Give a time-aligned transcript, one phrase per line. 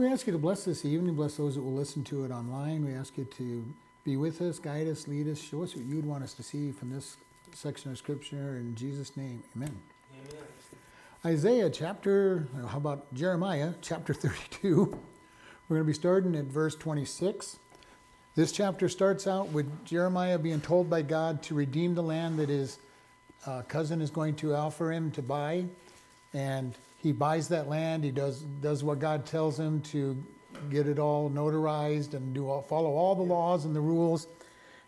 [0.00, 2.86] We ask you to bless this evening, bless those that will listen to it online.
[2.86, 3.62] We ask you to
[4.02, 6.72] be with us, guide us, lead us, show us what you'd want us to see
[6.72, 7.18] from this
[7.52, 8.56] section of Scripture.
[8.56, 9.76] In Jesus' name, amen.
[10.18, 10.42] amen.
[11.26, 14.98] Isaiah chapter, how about Jeremiah chapter 32?
[15.68, 17.58] We're going to be starting at verse 26.
[18.36, 22.48] This chapter starts out with Jeremiah being told by God to redeem the land that
[22.48, 22.78] his
[23.44, 25.66] uh, cousin is going to offer him to buy.
[26.32, 28.04] And he buys that land.
[28.04, 30.22] He does, does what God tells him to
[30.70, 34.26] get it all notarized and do all, follow all the laws and the rules.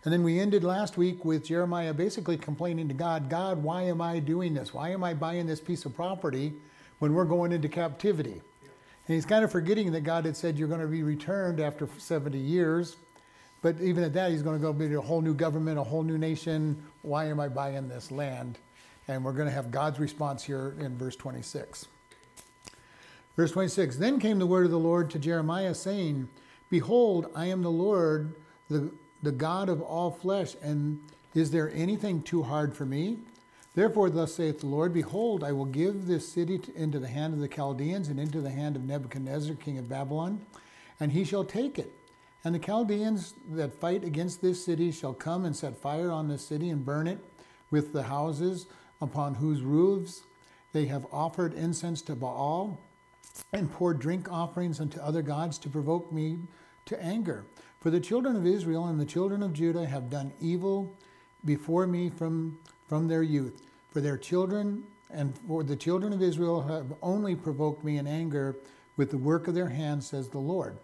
[0.04, 4.00] And then we ended last week with Jeremiah basically complaining to God, God, why am
[4.00, 4.74] I doing this?
[4.74, 6.52] Why am I buying this piece of property
[6.98, 8.42] when we're going into captivity?
[9.08, 11.88] And he's kind of forgetting that God had said you're going to be returned after
[11.98, 12.96] 70 years.
[13.62, 16.02] But even at that, he's going to go be a whole new government, a whole
[16.02, 16.82] new nation.
[17.02, 18.58] Why am I buying this land?
[19.08, 21.86] And we're going to have God's response here in verse 26.
[23.36, 26.28] Verse 26 Then came the word of the Lord to Jeremiah, saying,
[26.70, 28.34] Behold, I am the Lord,
[28.68, 28.90] the,
[29.22, 31.00] the God of all flesh, and
[31.34, 33.18] is there anything too hard for me?
[33.74, 37.40] Therefore, thus saith the Lord Behold, I will give this city into the hand of
[37.40, 40.44] the Chaldeans and into the hand of Nebuchadnezzar, king of Babylon,
[41.00, 41.92] and he shall take it
[42.44, 46.44] and the Chaldeans that fight against this city shall come and set fire on this
[46.44, 47.18] city and burn it
[47.70, 48.66] with the houses
[49.00, 50.22] upon whose roofs
[50.72, 52.78] they have offered incense to Baal
[53.52, 56.38] and pour drink offerings unto other gods to provoke me
[56.86, 57.44] to anger.
[57.80, 60.94] For the children of Israel and the children of Judah have done evil
[61.44, 62.58] before me from,
[62.88, 63.62] from their youth.
[63.90, 68.56] For their children and for the children of Israel have only provoked me in anger
[68.96, 70.78] with the work of their hands, says the Lord.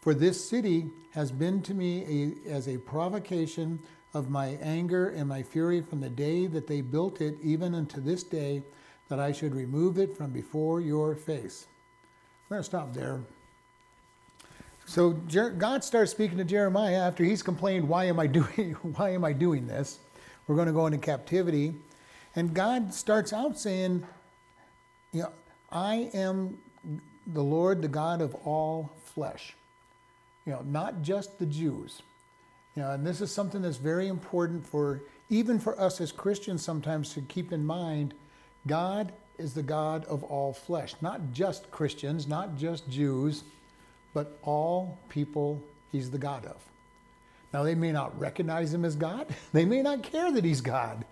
[0.00, 3.80] For this city has been to me a, as a provocation
[4.14, 8.00] of my anger and my fury from the day that they built it, even unto
[8.00, 8.62] this day,
[9.08, 11.66] that I should remove it from before your face.
[12.50, 13.20] We're going to stop there.
[14.84, 18.72] So God starts speaking to Jeremiah after he's complained, "Why am I doing?
[18.96, 20.00] Why am I doing this?
[20.46, 21.74] We're going to go into captivity."
[22.34, 24.04] And God starts out saying,
[25.12, 25.32] "You know,
[25.70, 26.58] I am
[27.26, 29.54] the Lord, the God of all flesh."
[30.46, 32.02] you know, not just the Jews.
[32.74, 36.62] You know, and this is something that's very important for even for us as Christians
[36.62, 38.14] sometimes to keep in mind.
[38.66, 43.42] God is the God of all flesh, not just Christians, not just Jews,
[44.14, 46.56] but all people he's the God of.
[47.52, 51.04] Now, they may not recognize him as God, they may not care that he's God,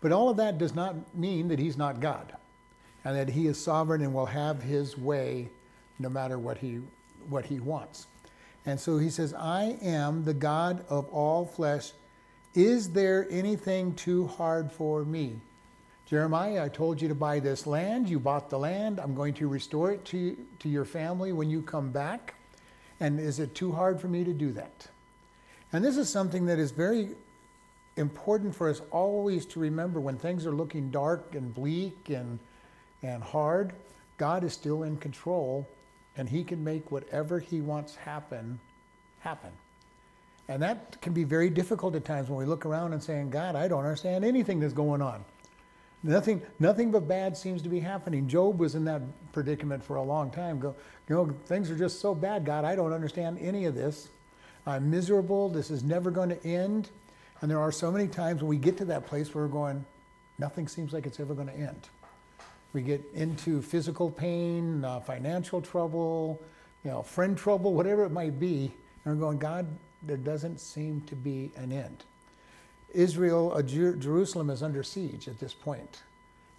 [0.00, 2.32] but all of that does not mean that he's not God
[3.04, 5.48] and that he is sovereign and will have his way
[5.98, 6.80] no matter what he,
[7.28, 8.06] what he wants.
[8.64, 11.92] And so he says, I am the God of all flesh.
[12.54, 15.40] Is there anything too hard for me?
[16.12, 18.06] Jeremiah, I told you to buy this land.
[18.06, 19.00] You bought the land.
[19.00, 22.34] I'm going to restore it to, to your family when you come back.
[23.00, 24.88] And is it too hard for me to do that?
[25.72, 27.08] And this is something that is very
[27.96, 32.38] important for us always to remember when things are looking dark and bleak and,
[33.02, 33.72] and hard.
[34.18, 35.66] God is still in control
[36.18, 38.60] and he can make whatever he wants happen
[39.20, 39.50] happen.
[40.46, 43.56] And that can be very difficult at times when we look around and saying, God,
[43.56, 45.24] I don't understand anything that's going on.
[46.04, 48.26] Nothing, nothing but bad seems to be happening.
[48.26, 49.02] Job was in that
[49.32, 50.58] predicament for a long time.
[50.58, 50.74] Go,
[51.08, 54.08] you know, things are just so bad, God, I don't understand any of this.
[54.66, 55.48] I'm miserable.
[55.48, 56.90] This is never going to end.
[57.40, 59.84] And there are so many times when we get to that place where we're going,
[60.38, 61.88] nothing seems like it's ever going to end.
[62.72, 66.40] We get into physical pain, uh, financial trouble,
[66.84, 68.72] you know, friend trouble, whatever it might be.
[69.04, 69.66] And we're going, God,
[70.04, 72.04] there doesn't seem to be an end.
[72.94, 76.02] Israel, uh, Jer- Jerusalem is under siege at this point,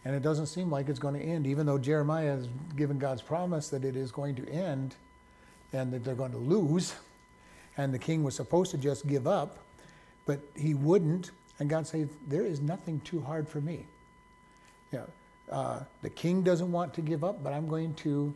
[0.05, 3.21] and it doesn't seem like it's going to end, even though Jeremiah has given God's
[3.21, 4.95] promise that it is going to end
[5.71, 6.93] and that they're going to lose.
[7.77, 9.57] And the king was supposed to just give up,
[10.25, 11.31] but he wouldn't.
[11.59, 13.85] And God says, There is nothing too hard for me.
[14.91, 15.09] You know,
[15.51, 18.33] uh, the king doesn't want to give up, but I'm going to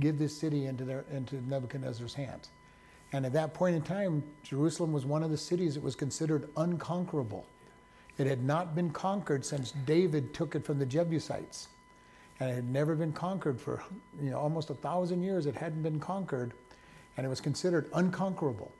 [0.00, 2.48] give this city into, their, into Nebuchadnezzar's hands.
[3.12, 6.48] And at that point in time, Jerusalem was one of the cities that was considered
[6.56, 7.46] unconquerable.
[8.18, 11.68] It had not been conquered since David took it from the Jebusites.
[12.40, 13.82] And it had never been conquered for
[14.20, 15.46] you know, almost a thousand years.
[15.46, 16.52] It hadn't been conquered,
[17.16, 18.72] and it was considered unconquerable.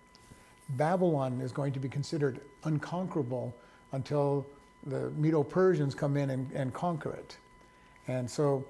[0.71, 3.55] Babylon is going to be considered unconquerable
[3.93, 4.47] until
[4.87, 7.37] the Medo Persians come in and, and conquer it.
[8.09, 8.65] And so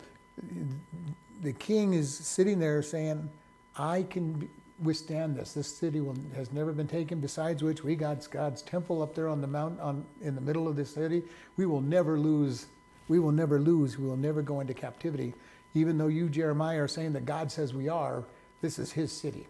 [1.42, 3.30] the king is sitting there saying,
[3.76, 4.48] I can
[4.82, 5.52] withstand this.
[5.52, 9.29] This city will, has never been taken, besides which we got God's temple up there
[9.29, 11.23] on the mountain on, in the middle of the city.
[11.56, 12.67] We will never lose.
[13.08, 13.99] We will never lose.
[13.99, 15.34] We will never go into captivity.
[15.75, 18.25] Even though you, Jeremiah, are saying that God says we are,
[18.61, 19.46] This is his city.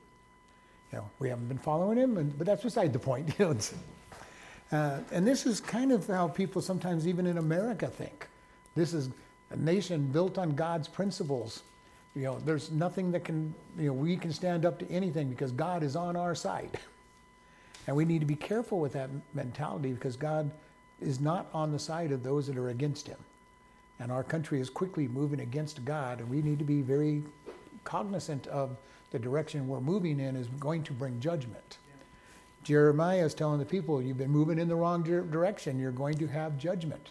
[0.92, 3.34] You know, we haven't been following him, and, but that's beside the point.
[3.38, 3.56] You know,
[4.70, 8.26] uh, and this is kind of how people sometimes, even in America, think.
[8.74, 9.10] This is
[9.50, 11.62] a nation built on God's principles.
[12.14, 15.50] You know, there's nothing that can, you know, we can stand up to anything because
[15.50, 16.78] God is on our side.
[17.88, 20.52] And we need to be careful with that mentality because God
[21.00, 23.18] is not on the side of those that are against him.
[23.98, 27.24] And our country is quickly moving against God, and we need to be very
[27.84, 28.76] cognizant of
[29.10, 31.78] the direction we're moving in is going to bring judgment.
[32.64, 35.78] Jeremiah is telling the people, you've been moving in the wrong direction.
[35.78, 37.10] You're going to have judgment.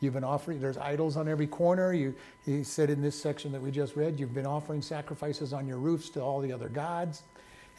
[0.00, 1.92] You've been offering, there's idols on every corner.
[1.92, 2.14] You,
[2.46, 5.76] he said in this section that we just read, you've been offering sacrifices on your
[5.76, 7.22] roofs to all the other gods.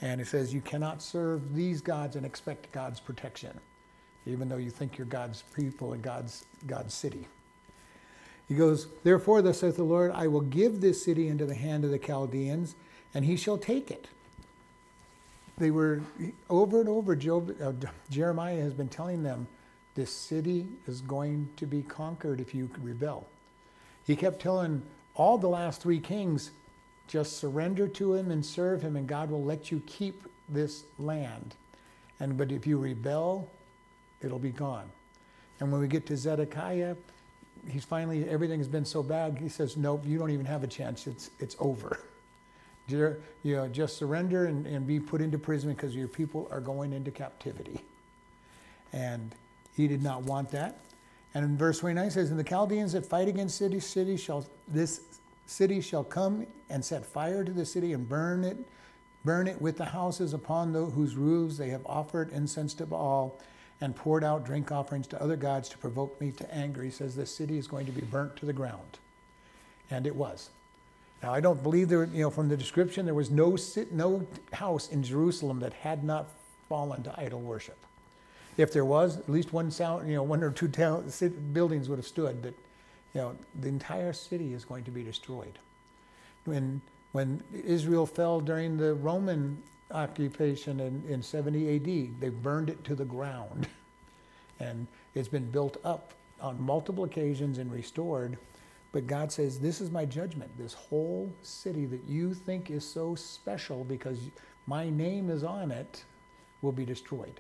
[0.02, 3.60] And it says you cannot serve these gods and expect God's protection,
[4.26, 7.28] even though you think you're God's people and God's, God's city.
[8.48, 11.86] He goes, Therefore, thus saith the Lord, I will give this city into the hand
[11.86, 12.76] of the Chaldeans,
[13.14, 14.08] and he shall take it.
[15.58, 16.02] They were
[16.50, 17.74] over and over, Job, uh,
[18.10, 19.48] Jeremiah has been telling them,
[19.96, 23.28] this city is going to be conquered if you rebel.
[24.06, 24.82] He kept telling
[25.16, 26.52] all the last three kings,
[27.08, 31.56] just surrender to him and serve him, and God will let you keep this land.
[32.20, 33.50] And but if you rebel,
[34.22, 34.90] it'll be gone.
[35.60, 36.96] And when we get to Zedekiah,
[37.68, 39.38] he's finally everything has been so bad.
[39.40, 41.08] He says, "Nope, you don't even have a chance.
[41.08, 42.00] It's it's over.
[42.88, 46.94] you know, just surrender and, and be put into prison because your people are going
[46.94, 47.82] into captivity."
[48.94, 49.34] And
[49.76, 50.80] he did not want that.
[51.34, 55.02] And in verse 29 says, And the Chaldeans that fight against city, city shall this
[55.46, 58.58] city shall come and set fire to the city and burn it,
[59.26, 63.38] burn it with the houses upon the, whose roofs they have offered incense to Baal
[63.82, 66.84] and poured out drink offerings to other gods to provoke me to anger.
[66.84, 69.00] He says this city is going to be burnt to the ground.
[69.90, 70.50] And it was.
[71.22, 73.58] Now, I don't believe there, you know, from the description, there was no,
[73.92, 76.30] no house in Jerusalem that had not
[76.70, 77.78] fallen to idol worship.
[78.62, 81.12] If there was, at least one sound, you know, one or two town,
[81.54, 82.54] buildings would have stood, but
[83.14, 85.60] you know, the entire city is going to be destroyed.
[86.46, 86.82] When
[87.12, 89.62] when Israel fell during the Roman
[89.92, 93.68] occupation in, in 70 AD, they burned it to the ground.
[94.60, 94.86] And
[95.16, 98.38] it's been built up on multiple occasions and restored.
[98.92, 100.56] But God says, This is my judgment.
[100.56, 104.20] This whole city that you think is so special because
[104.68, 106.04] my name is on it
[106.62, 107.40] will be destroyed.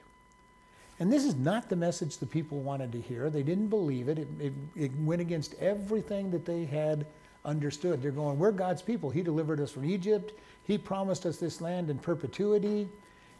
[1.01, 3.31] And this is not the message the people wanted to hear.
[3.31, 4.19] They didn't believe it.
[4.19, 7.07] It, it, it went against everything that they had
[7.43, 8.03] understood.
[8.03, 9.09] They're going, We're God's people.
[9.09, 10.33] He delivered us from Egypt.
[10.63, 12.87] He promised us this land in perpetuity,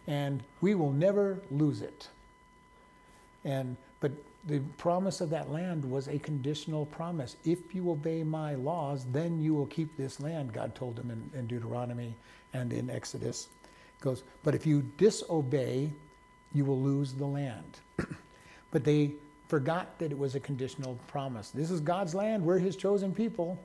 [0.08, 2.08] and we will never lose it.
[3.46, 4.12] And but
[4.48, 7.36] the promise of that land was a conditional promise.
[7.46, 11.40] If you obey my laws, then you will keep this land, God told them in,
[11.40, 12.16] in Deuteronomy
[12.54, 13.50] and in Exodus.
[13.64, 15.92] It goes, but if you disobey,
[16.54, 17.80] you will lose the land.
[18.72, 19.12] but they
[19.48, 21.50] forgot that it was a conditional promise.
[21.50, 23.60] This is God's land, we're his chosen people.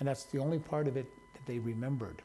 [0.00, 2.22] And that's the only part of it that they remembered.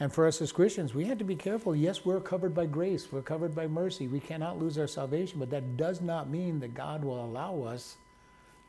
[0.00, 1.76] And for us as Christians, we have to be careful.
[1.76, 4.08] Yes, we're covered by grace, we're covered by mercy.
[4.08, 7.96] We cannot lose our salvation, but that does not mean that God will allow us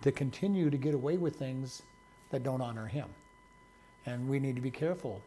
[0.01, 1.81] to continue to get away with things
[2.29, 3.07] that don't honor him.
[4.05, 5.21] And we need to be careful.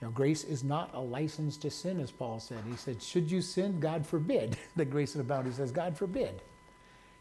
[0.00, 2.58] You know, grace is not a license to sin, as Paul said.
[2.68, 3.80] He said, Should you sin?
[3.80, 4.56] God forbid.
[4.76, 6.40] the grace and abound, he says, God forbid.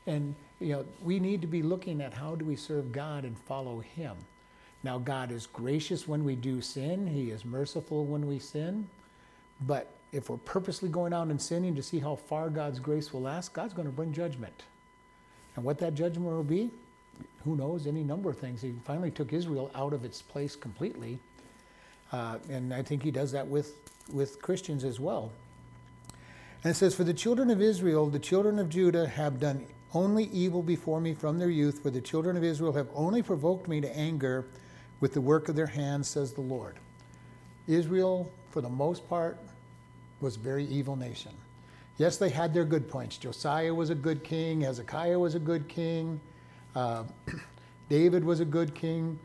[0.07, 3.37] And you know, we need to be looking at how do we serve God and
[3.37, 4.15] follow him.
[4.83, 8.87] Now, God is gracious when we do sin, He is merciful when we sin.
[9.67, 13.21] But if we're purposely going out and sinning to see how far God's grace will
[13.21, 14.63] last, God's going to bring judgment.
[15.55, 16.71] And what that judgment will be,
[17.43, 18.61] who knows, any number of things.
[18.61, 21.19] He finally took Israel out of its place completely
[22.11, 23.73] uh, and I think he does that with,
[24.11, 25.31] with Christians as well.
[26.63, 30.25] And it says, For the children of Israel, the children of Judah have done only
[30.25, 33.81] evil before me from their youth, for the children of Israel have only provoked me
[33.81, 34.45] to anger
[34.99, 36.75] with the work of their hands, says the Lord.
[37.67, 39.37] Israel, for the most part,
[40.21, 41.31] was a very evil nation.
[41.97, 43.17] Yes, they had their good points.
[43.17, 46.19] Josiah was a good king, Hezekiah was a good king,
[46.75, 47.03] uh,
[47.89, 49.19] David was a good king,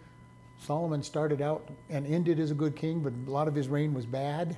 [0.60, 3.92] Solomon started out and ended as a good king, but a lot of his reign
[3.92, 4.56] was bad.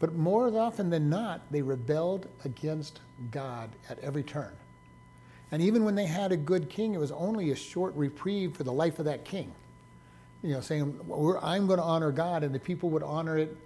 [0.00, 3.00] But more often than not, they rebelled against
[3.30, 4.52] God at every turn.
[5.52, 8.64] And even when they had a good king, it was only a short reprieve for
[8.64, 9.52] the life of that king.
[10.42, 10.98] You know, saying,
[11.42, 13.56] I'm going to honor God, and the people would honor it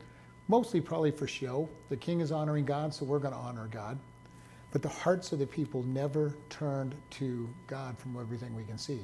[0.49, 1.68] mostly probably for show.
[1.88, 3.99] The king is honoring God, so we're going to honor God.
[4.73, 8.99] But the hearts of the people never turned to God from everything we can see.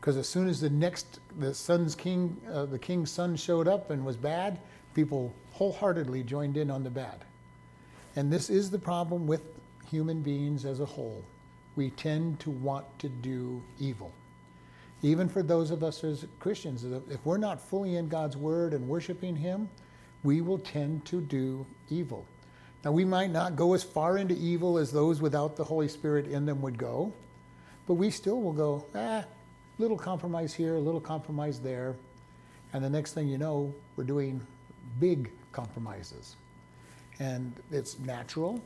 [0.00, 3.90] Because as soon as the next, the son's king, uh, the king's son showed up
[3.90, 4.58] and was bad,
[4.94, 7.24] people wholeheartedly joined in on the bad.
[8.14, 9.42] And this is the problem with
[9.90, 11.22] human beings as a whole.
[11.76, 14.12] We tend to want to do evil.
[15.02, 18.88] Even for those of us as Christians, if we're not fully in God's Word and
[18.88, 19.68] worshiping Him,
[20.22, 22.24] we will tend to do evil.
[22.84, 26.26] Now, we might not go as far into evil as those without the Holy Spirit
[26.26, 27.12] in them would go,
[27.86, 29.24] but we still will go, ah,
[29.78, 31.94] little compromise here, a little compromise there.
[32.72, 34.40] And the next thing you know, we're doing
[35.00, 36.36] big compromises.
[37.18, 38.60] And it's natural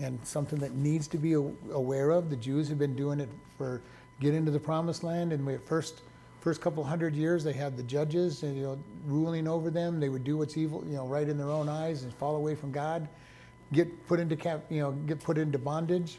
[0.00, 2.30] and something that needs to be aware of.
[2.30, 3.80] The Jews have been doing it for
[4.20, 6.02] get into the promised land and we first
[6.40, 10.24] first couple hundred years they had the judges you know ruling over them they would
[10.24, 13.08] do what's evil you know right in their own eyes and fall away from god
[13.72, 16.18] get put into cap you know get put into bondage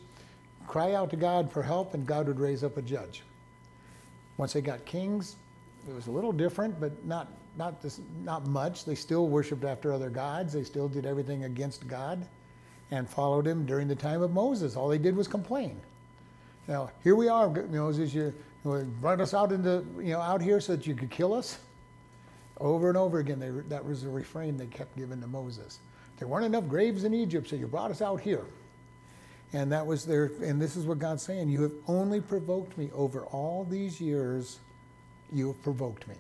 [0.68, 3.24] cry out to god for help and god would raise up a judge
[4.40, 5.36] once they got kings
[5.88, 7.28] it was a little different but not
[7.58, 11.88] not this, not much they still worshiped after other gods they still did everything against
[11.88, 12.26] god
[12.90, 15.80] and followed him during the time of moses all they did was complain
[16.70, 18.32] now, here we are, Moses, you,
[18.64, 21.58] you brought us out into, you know, out here so that you could kill us.
[22.60, 25.80] Over and over again, they, that was the refrain they kept giving to Moses.
[26.20, 28.46] There weren't enough graves in Egypt, so you brought us out here.
[29.52, 32.90] And that was their, and this is what God's saying You have only provoked me
[32.94, 34.60] over all these years,
[35.32, 36.16] you have provoked me.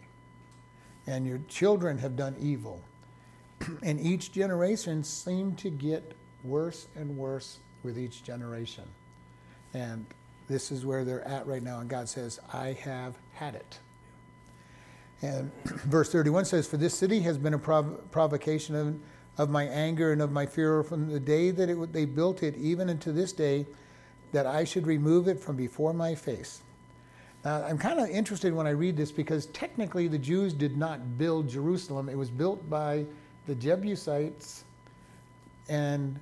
[1.07, 2.81] And your children have done evil.
[3.83, 8.85] and each generation seemed to get worse and worse with each generation.
[9.73, 10.05] And
[10.47, 11.79] this is where they're at right now.
[11.79, 13.79] And God says, I have had it.
[15.21, 18.99] And verse 31 says, For this city has been a prov- provocation of,
[19.39, 22.55] of my anger and of my fear from the day that it, they built it,
[22.57, 23.65] even unto this day,
[24.33, 26.61] that I should remove it from before my face.
[27.45, 31.17] Now, I'm kind of interested when I read this because technically the Jews did not
[31.17, 32.09] build Jerusalem.
[32.09, 33.05] It was built by
[33.47, 34.65] the Jebusites,
[35.69, 36.19] and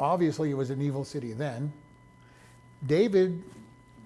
[0.00, 1.72] obviously it was an evil city then.
[2.88, 3.40] David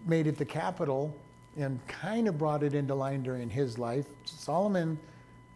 [0.06, 1.16] made it the capital
[1.56, 4.04] and kind of brought it into line during his life.
[4.26, 4.98] Solomon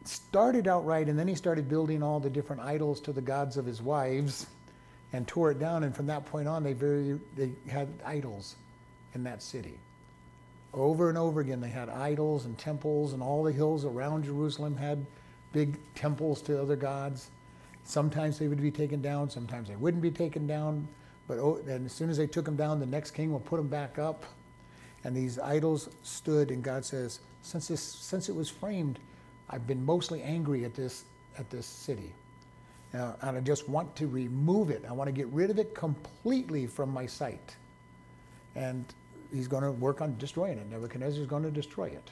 [0.05, 3.57] started out right, and then he started building all the different idols to the gods
[3.57, 4.47] of his wives
[5.13, 5.85] and tore it down.
[5.85, 8.57] And from that point on, they, very, they had idols
[9.15, 9.79] in that city.
[10.73, 14.77] Over and over again, they had idols and temples, and all the hills around Jerusalem
[14.77, 15.07] had
[15.53, 17.31] big temples to other gods.
[17.85, 20.89] Sometimes they would be taken down, sometimes they wouldn't be taken down.
[21.29, 23.57] But oh, and as soon as they took them down, the next king will put
[23.57, 24.25] them back up.
[25.05, 28.99] And these idols stood, and God says, since, this, since it was framed,
[29.51, 31.05] I've been mostly angry at this,
[31.39, 32.13] at this city.
[32.93, 34.85] Now, and I just want to remove it.
[34.89, 37.57] I want to get rid of it completely from my sight.
[38.55, 38.85] And
[39.33, 40.71] he's going to work on destroying it.
[40.71, 42.11] Nebuchadnezzar is going to destroy it.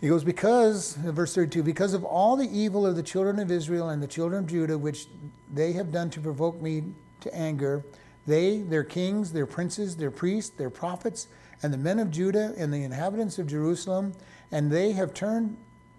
[0.00, 3.90] He goes, Because, verse 32, because of all the evil of the children of Israel
[3.90, 5.06] and the children of Judah, which
[5.52, 6.84] they have done to provoke me
[7.20, 7.84] to anger,
[8.26, 11.28] they, their kings, their princes, their priests, their prophets,
[11.62, 14.12] and the men of Judah and the inhabitants of Jerusalem,
[14.50, 15.56] and they have turned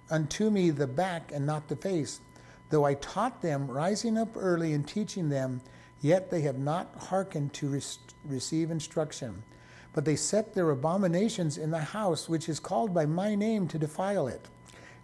[0.10, 2.20] unto me the back and not the face.
[2.70, 5.62] Though I taught them, rising up early and teaching them,
[6.02, 7.82] yet they have not hearkened to
[8.26, 9.44] receive instruction.
[9.94, 13.80] But they set their abominations in the house which is called by my name to
[13.80, 14.48] defile it.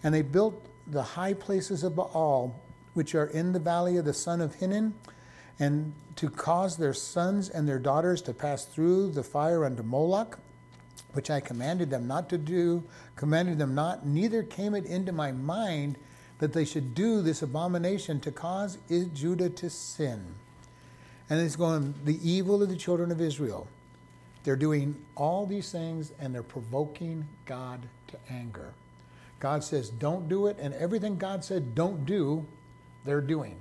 [0.04, 2.60] And they built the high places of Baal,
[2.94, 4.96] which are in the valley of the son of Hinnom,
[5.60, 10.40] and to cause their sons and their daughters to pass through the fire unto Moloch,
[11.14, 12.84] which I commanded them not to do,
[13.16, 15.98] commanded them not, neither came it into my mind
[16.40, 18.78] that they should do this abomination to cause
[19.14, 20.36] Judah to sin.
[21.30, 23.68] And it's going, the evil of the children of Israel.
[24.44, 28.74] They're doing all these things and they're provoking God to anger.
[29.40, 32.46] God says, don't do it, and everything God said, don't do,
[33.06, 33.60] they're doing.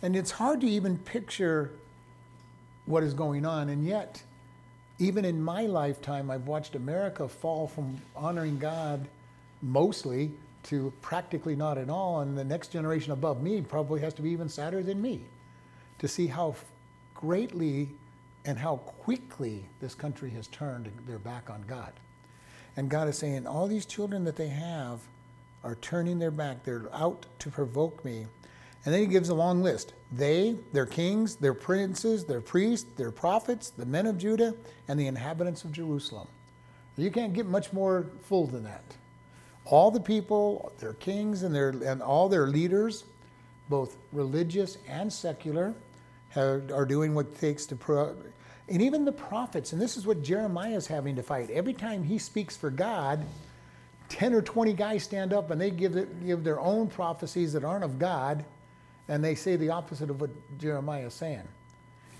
[0.00, 1.70] And it's hard to even picture
[2.86, 4.22] what is going on, and yet,
[5.02, 9.08] even in my lifetime, I've watched America fall from honoring God
[9.60, 10.30] mostly
[10.64, 14.30] to practically not at all, and the next generation above me probably has to be
[14.30, 15.22] even sadder than me
[15.98, 16.54] to see how
[17.14, 17.88] greatly
[18.44, 21.92] and how quickly this country has turned their back on God.
[22.76, 25.00] And God is saying, all these children that they have
[25.64, 26.62] are turning their back.
[26.62, 28.26] They're out to provoke me.
[28.84, 29.94] And then he gives a long list.
[30.10, 34.54] They, their kings, their princes, their priests, their prophets, the men of Judah,
[34.88, 36.26] and the inhabitants of Jerusalem.
[36.96, 38.84] You can't get much more full than that.
[39.64, 43.04] All the people, their kings and, their, and all their leaders,
[43.68, 45.74] both religious and secular,
[46.30, 48.16] have, are doing what it takes to pro-
[48.68, 51.50] and even the prophets, and this is what Jeremiah is having to fight.
[51.50, 53.24] Every time he speaks for God,
[54.08, 57.64] 10 or 20 guys stand up and they give, it, give their own prophecies that
[57.64, 58.44] aren't of God,
[59.08, 61.46] and they say the opposite of what Jeremiah is saying.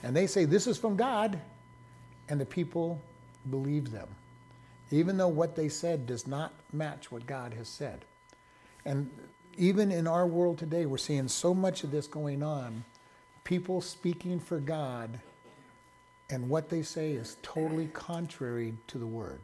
[0.02, 1.38] And they say, This is from God,
[2.28, 3.00] and the people
[3.50, 4.08] believe them,
[4.90, 8.04] even though what they said does not match what God has said.
[8.84, 9.10] And
[9.56, 12.84] even in our world today, we're seeing so much of this going on
[13.44, 15.18] people speaking for God,
[16.30, 19.40] and what they say is totally contrary to the word.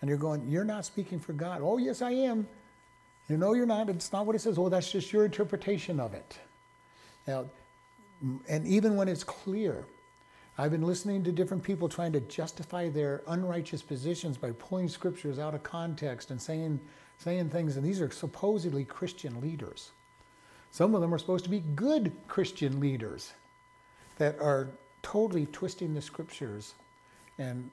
[0.00, 1.60] And you're going, You're not speaking for God.
[1.62, 2.46] Oh, yes, I am.
[3.28, 3.88] You know, you're not.
[3.88, 4.58] It's not what it says.
[4.58, 6.38] Oh, that's just your interpretation of it.
[7.26, 7.46] Now,
[8.48, 9.84] and even when it's clear,
[10.58, 15.38] I've been listening to different people trying to justify their unrighteous positions by pulling scriptures
[15.38, 16.80] out of context and saying,
[17.18, 19.90] saying things, and these are supposedly Christian leaders.
[20.70, 23.32] Some of them are supposed to be good Christian leaders
[24.18, 24.68] that are
[25.02, 26.74] totally twisting the scriptures
[27.38, 27.70] and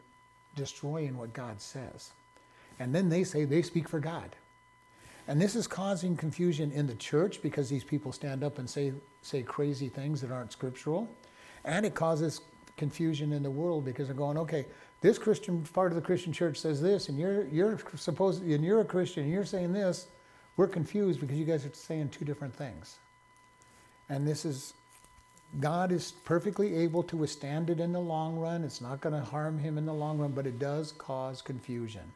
[0.56, 2.12] destroying what God says.
[2.80, 4.36] And then they say they speak for God.
[5.28, 8.94] And this is causing confusion in the church because these people stand up and say,
[9.22, 11.08] say crazy things that aren't scriptural.
[11.64, 12.42] And it causes
[12.76, 14.66] confusion in the world because they're going, okay,
[15.02, 18.82] this Christian part of the Christian church says this, and you're you're supposed and you're
[18.82, 20.08] a Christian, and you're saying this.
[20.56, 23.00] We're confused because you guys are saying two different things.
[24.10, 24.74] And this is
[25.60, 28.64] God is perfectly able to withstand it in the long run.
[28.64, 32.12] It's not going to harm him in the long run, but it does cause confusion.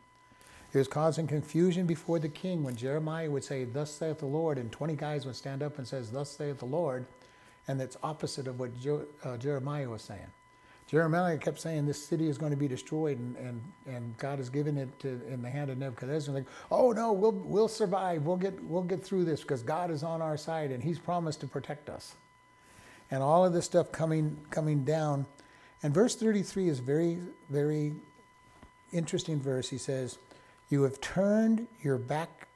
[0.73, 4.57] It was causing confusion before the king when Jeremiah would say, Thus saith the Lord,
[4.57, 7.05] and 20 guys would stand up and says, Thus saith the Lord,
[7.67, 8.71] and it's opposite of what
[9.23, 10.27] uh, Jeremiah was saying.
[10.87, 14.49] Jeremiah kept saying this city is going to be destroyed and, and, and God has
[14.49, 16.33] given it to, in the hand of Nebuchadnezzar.
[16.33, 18.25] Like, oh no, we'll, we'll survive.
[18.25, 21.41] We'll get, we'll get through this because God is on our side and he's promised
[21.41, 22.15] to protect us.
[23.11, 25.25] And all of this stuff coming, coming down.
[25.83, 27.93] And verse 33 is very, very
[28.93, 29.69] interesting verse.
[29.69, 30.17] He says,
[30.69, 32.47] you have turned your back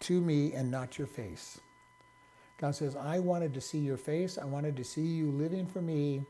[0.00, 1.60] to me and not your face.
[2.58, 4.38] God says, I wanted to see your face.
[4.38, 6.22] I wanted to see you living for me,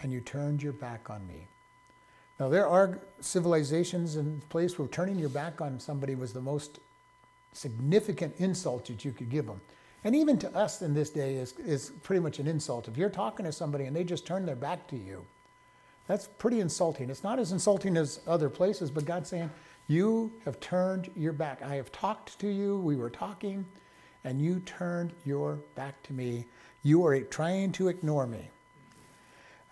[0.00, 1.46] and you turned your back on me.
[2.38, 6.78] Now, there are civilizations in place where turning your back on somebody was the most
[7.52, 9.60] significant insult that you could give them.
[10.04, 12.86] And even to us in this day is, is pretty much an insult.
[12.86, 15.24] If you're talking to somebody and they just turn their back to you,
[16.06, 17.10] that's pretty insulting.
[17.10, 19.50] It's not as insulting as other places, but God's saying,
[19.88, 21.62] you have turned your back.
[21.62, 22.78] I have talked to you.
[22.78, 23.66] We were talking,
[24.22, 26.44] and you turned your back to me.
[26.82, 28.50] You are trying to ignore me.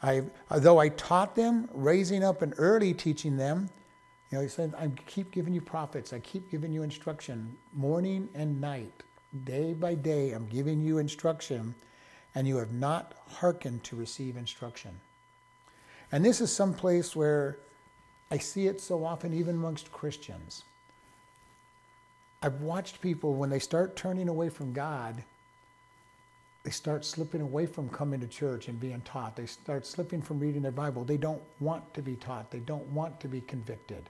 [0.02, 3.68] I, though I taught them, raising up and early teaching them,
[4.30, 6.12] you know, he said, I keep giving you prophets.
[6.12, 9.02] I keep giving you instruction morning and night,
[9.44, 10.32] day by day.
[10.32, 11.74] I'm giving you instruction,
[12.34, 14.98] and you have not hearkened to receive instruction.
[16.10, 17.58] And this is some place where
[18.30, 20.64] I see it so often, even amongst Christians.
[22.42, 25.22] I've watched people, when they start turning away from God,
[26.64, 29.36] they start slipping away from coming to church and being taught.
[29.36, 31.04] They start slipping from reading their Bible.
[31.04, 32.50] They don't want to be taught.
[32.50, 34.02] They don't want to be convicted.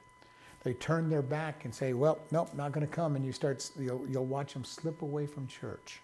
[0.65, 3.71] They turn their back and say, "Well, nope, not going to come." And you start,
[3.79, 6.01] you'll, you'll watch them slip away from church.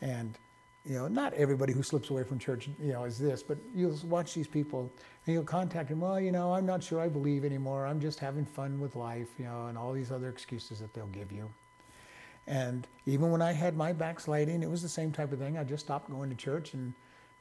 [0.00, 0.38] And
[0.84, 3.98] you know, not everybody who slips away from church, you know, is this, but you'll
[4.04, 4.90] watch these people
[5.26, 6.00] and you'll contact them.
[6.00, 7.86] Well, you know, I'm not sure I believe anymore.
[7.86, 11.06] I'm just having fun with life, you know, and all these other excuses that they'll
[11.06, 11.48] give you.
[12.48, 15.56] And even when I had my backsliding, it was the same type of thing.
[15.56, 16.92] I just stopped going to church and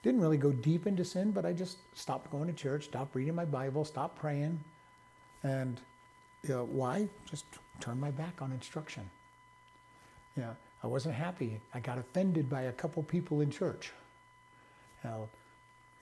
[0.04, 3.34] didn't really go deep into sin, but I just stopped going to church, stopped reading
[3.34, 4.60] my Bible, stopped praying.
[5.42, 5.82] And
[6.44, 7.10] you know, why?
[7.28, 7.46] Just
[7.80, 9.10] turn my back on instruction.
[10.38, 10.54] Yeah.
[10.84, 11.60] I wasn't happy.
[11.74, 13.92] I got offended by a couple people in church.
[15.04, 15.30] Know,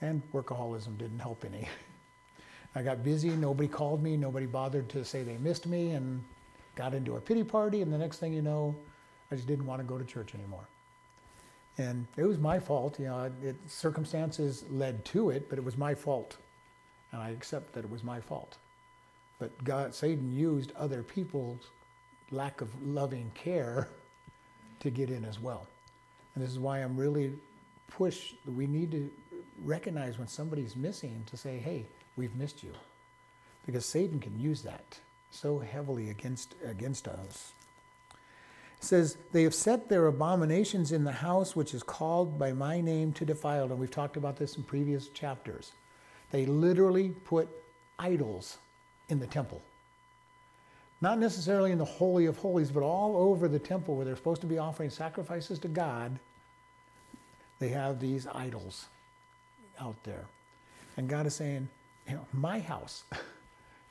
[0.02, 1.68] and workaholism didn't help any.
[2.76, 6.24] I got busy, nobody called me, nobody bothered to say they missed me, and
[6.76, 8.76] got into a pity party, and the next thing you know,
[9.32, 10.68] I just didn't want to go to church anymore.
[11.78, 15.78] And it was my fault, you know, it, circumstances led to it, but it was
[15.78, 16.38] my fault.
[17.12, 18.58] And I accept that it was my fault.
[19.39, 21.72] But God, Satan used other people's
[22.32, 23.89] lack of loving care
[24.80, 25.68] to get in as well.
[26.36, 27.34] And this is why I'm really
[27.88, 28.34] push.
[28.46, 29.10] We need to
[29.63, 32.74] recognize when somebody's missing to say, "Hey, we've missed you,"
[33.65, 35.00] because Satan can use that
[35.32, 37.54] so heavily against against us.
[38.78, 42.80] It says they have set their abominations in the house which is called by my
[42.80, 43.65] name to defile.
[43.65, 45.74] And we've talked about this in previous chapters.
[46.32, 47.50] They literally put
[47.98, 48.58] idols
[49.10, 49.62] in the temple.
[51.02, 54.42] Not necessarily in the Holy of Holies, but all over the temple where they're supposed
[54.42, 56.20] to be offering sacrifices to God,
[57.60, 58.88] they have these idols
[59.80, 60.26] out there.
[60.98, 61.70] And God is saying,
[62.08, 63.04] you know, my house,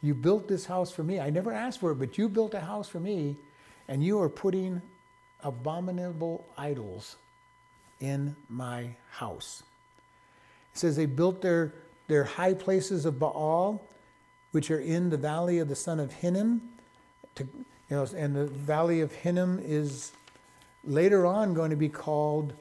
[0.01, 1.19] You built this house for me.
[1.19, 3.37] I never asked for it, but you built a house for me,
[3.89, 4.81] and you are putting
[5.43, 7.17] abominable idols
[8.01, 9.63] in my house.
[10.73, 11.75] It says they built their,
[12.07, 13.83] their high places of Baal,
[14.53, 16.63] which are in the valley of the son of Hinnom.
[17.39, 20.13] To, you know, and the valley of Hinnom is
[20.85, 22.53] later on going to be called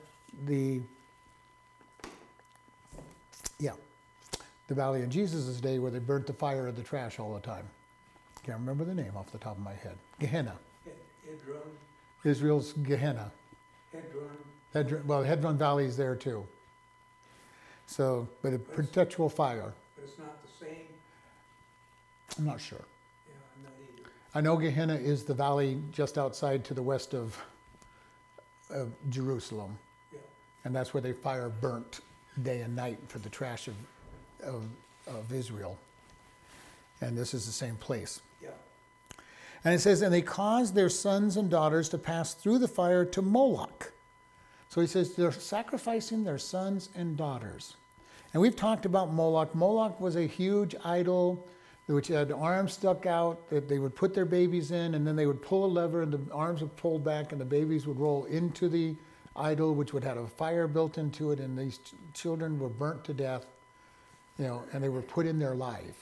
[0.45, 0.81] the
[3.59, 3.71] yeah
[4.67, 7.39] the valley in jesus' day where they burnt the fire of the trash all the
[7.39, 7.65] time.
[8.43, 9.97] Can't remember the name off the top of my head.
[10.19, 10.55] Gehenna.
[11.27, 11.57] Hedron.
[12.23, 13.31] israel's gehenna.
[13.93, 14.29] Hedron.
[14.75, 16.45] Hedron well hedron valley is there too.
[17.87, 19.73] So but a but perpetual fire.
[19.95, 20.85] but it's not the same.
[22.37, 22.85] I'm not sure
[23.27, 24.09] yeah, I'm not either.
[24.33, 27.37] I know gehenna is the valley just outside to the west of
[28.69, 29.77] of Jerusalem.
[30.11, 30.19] Yeah.
[30.65, 32.01] And that's where they fire burnt
[32.43, 33.75] day and night for the trash of,
[34.43, 34.63] of,
[35.07, 35.77] of Israel.
[37.01, 38.21] And this is the same place.
[38.41, 38.49] Yeah.
[39.63, 43.05] And it says, and they caused their sons and daughters to pass through the fire
[43.05, 43.91] to Moloch.
[44.69, 47.75] So he says they're sacrificing their sons and daughters.
[48.33, 49.55] And we've talked about Moloch.
[49.55, 51.47] Moloch was a huge idol
[51.87, 55.25] which had arms stuck out that they would put their babies in, and then they
[55.25, 58.25] would pull a lever, and the arms would pull back, and the babies would roll
[58.25, 58.95] into the
[59.35, 63.03] idol, which would have a fire built into it, and these ch- children were burnt
[63.05, 63.45] to death,
[64.37, 65.95] you know, and they were put in there live.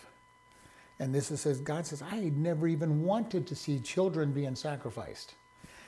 [1.00, 5.36] And this is, says God says, I never even wanted to see children being sacrificed.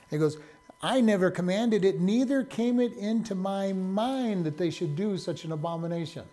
[0.10, 0.38] He goes,
[0.82, 5.44] I never commanded it, neither came it into my mind that they should do such
[5.44, 6.26] an abomination.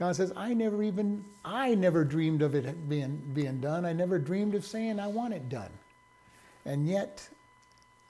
[0.00, 3.84] God says, I never even, I never dreamed of it being, being done.
[3.84, 5.70] I never dreamed of saying I want it done.
[6.64, 7.28] And yet,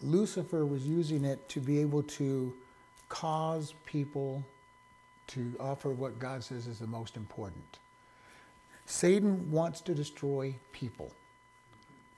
[0.01, 2.55] Lucifer was using it to be able to
[3.09, 4.45] cause people
[5.27, 7.81] to offer what God says is the most important.
[8.87, 11.11] Satan wants to destroy people.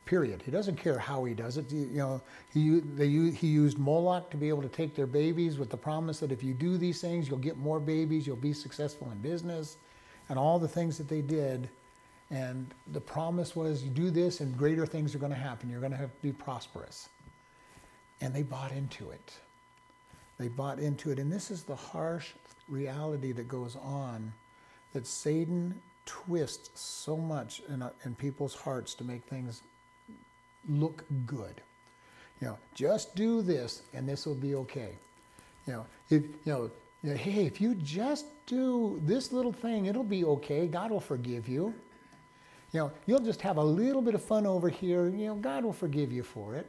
[0.04, 0.42] Period.
[0.44, 1.70] He doesn't care how he does it.
[1.70, 5.70] You know, he, they, he used Moloch to be able to take their babies with
[5.70, 9.08] the promise that if you do these things, you'll get more babies, you'll be successful
[9.12, 9.76] in business,
[10.28, 11.68] and all the things that they did.
[12.30, 15.70] And the promise was, you do this, and greater things are going to happen.
[15.70, 17.08] You're going to have to be prosperous.
[18.20, 19.32] And they bought into it.
[20.38, 21.18] They bought into it.
[21.18, 22.30] And this is the harsh
[22.68, 24.32] reality that goes on
[24.92, 29.62] that Satan twists so much in, in people's hearts to make things
[30.68, 31.60] look good.
[32.40, 34.90] You know, just do this and this will be okay.
[35.66, 36.70] You know, if, you
[37.04, 40.66] know, hey, if you just do this little thing, it'll be okay.
[40.66, 41.74] God will forgive you.
[42.72, 45.08] You know, you'll just have a little bit of fun over here.
[45.08, 46.66] You know, God will forgive you for it.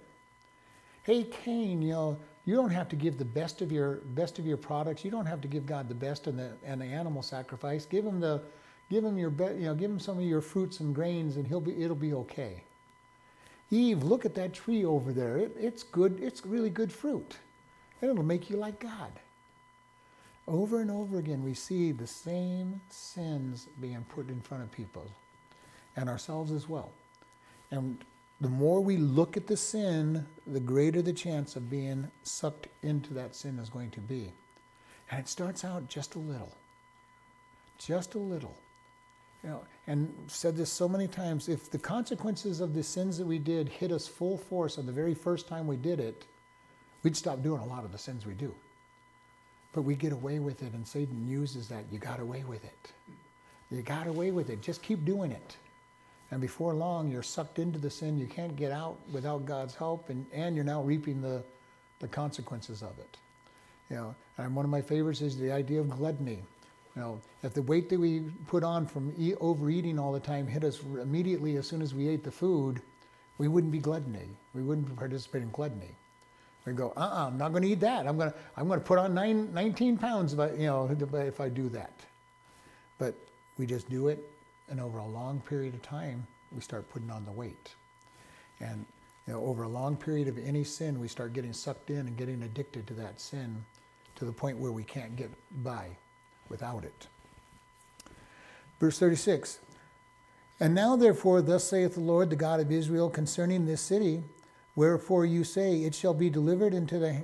[1.03, 4.45] Hey, Cain, you know, you don't have to give the best of your best of
[4.45, 5.05] your products.
[5.05, 7.85] You don't have to give God the best and the and the animal sacrifice.
[7.85, 8.41] Give him the,
[8.89, 11.47] give him your be, you know, give him some of your fruits and grains, and
[11.47, 12.63] he'll be it'll be okay.
[13.73, 15.37] Eve, look at that tree over there.
[15.37, 17.37] It, it's good, it's really good fruit.
[18.01, 19.11] And it'll make you like God.
[20.47, 25.05] Over and over again, we see the same sins being put in front of people
[25.95, 26.91] and ourselves as well.
[27.71, 28.03] And
[28.41, 33.13] the more we look at the sin, the greater the chance of being sucked into
[33.13, 34.33] that sin is going to be.
[35.09, 36.51] And it starts out just a little.
[37.77, 38.55] Just a little.
[39.43, 43.39] Know, and said this so many times if the consequences of the sins that we
[43.39, 46.23] did hit us full force on the very first time we did it,
[47.03, 48.55] we'd stop doing a lot of the sins we do.
[49.73, 51.83] But we get away with it, and Satan uses that.
[51.91, 52.91] You got away with it.
[53.69, 54.61] You got away with it.
[54.61, 55.57] Just keep doing it.
[56.31, 58.17] And before long, you're sucked into the sin.
[58.17, 61.43] You can't get out without God's help, and, and you're now reaping the,
[61.99, 63.17] the consequences of it.
[63.89, 66.39] You know, and one of my favorites is the idea of gluttony.
[66.95, 70.45] You know, if the weight that we put on from eat, overeating all the time
[70.45, 72.81] hit us immediately as soon as we ate the food,
[73.39, 74.29] we wouldn't be gluttony.
[74.53, 75.95] We wouldn't participate in gluttony.
[76.65, 78.07] We'd go, uh-uh, I'm not going to eat that.
[78.07, 80.89] I'm going to, I'm going to put on nine, 19 pounds if I, you know,
[81.13, 81.93] if I do that.
[82.99, 83.15] But
[83.57, 84.23] we just do it,
[84.69, 87.73] and over a long period of time, we start putting on the weight.
[88.59, 88.85] And
[89.27, 92.15] you know, over a long period of any sin, we start getting sucked in and
[92.15, 93.65] getting addicted to that sin
[94.15, 95.31] to the point where we can't get
[95.63, 95.89] by
[96.53, 97.07] without it.
[98.79, 99.57] Verse 36
[100.59, 104.21] And now, therefore, thus saith the Lord, the God of Israel, concerning this city,
[104.75, 107.23] wherefore you say, It shall be delivered into the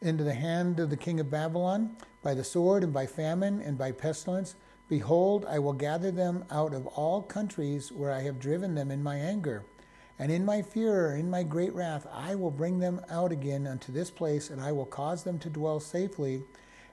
[0.00, 3.76] into the hand of the king of Babylon by the sword and by famine and
[3.76, 4.54] by pestilence.
[4.88, 9.02] Behold, I will gather them out of all countries where I have driven them in
[9.02, 9.64] my anger.
[10.18, 13.90] And in my fear, in my great wrath, I will bring them out again unto
[13.90, 16.42] this place, and I will cause them to dwell safely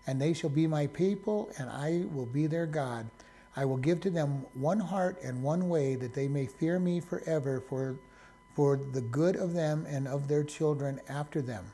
[0.08, 3.08] and they shall be my people, and I will be their God.
[3.56, 7.00] I will give to them one heart and one way that they may fear me
[7.00, 7.96] forever for,
[8.56, 11.72] for the good of them and of their children after them.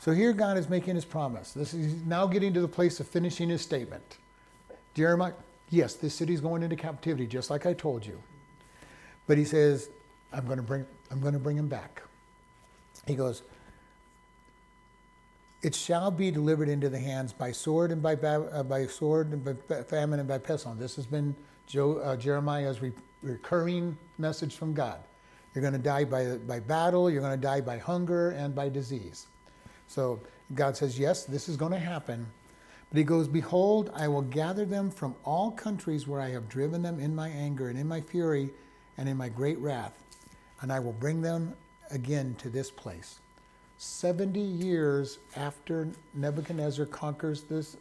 [0.00, 1.52] So here God is making his promise.
[1.52, 4.18] This is now getting to the place of finishing his statement.
[4.94, 5.32] Jeremiah,
[5.70, 8.20] yes, this city is going into captivity, just like I told you.
[9.26, 9.90] But he says,
[10.32, 12.02] I'm going to bring, I'm going to bring him back.
[13.06, 13.42] He goes,
[15.62, 19.44] it shall be delivered into the hands by sword and by, uh, by sword and
[19.44, 20.80] by famine and by pestilence.
[20.80, 21.34] This has been
[21.76, 22.92] uh, Jeremiah's re-
[23.22, 25.00] recurring message from God.
[25.54, 28.68] You're going to die by, by battle, you're going to die by hunger and by
[28.68, 29.26] disease.
[29.88, 30.20] So
[30.54, 32.26] God says, Yes, this is going to happen.
[32.90, 36.82] But he goes, Behold, I will gather them from all countries where I have driven
[36.82, 38.50] them in my anger and in my fury
[38.96, 40.02] and in my great wrath,
[40.60, 41.54] and I will bring them
[41.90, 43.20] again to this place.
[43.78, 47.76] 70 years after Nebuchadnezzar conquers this,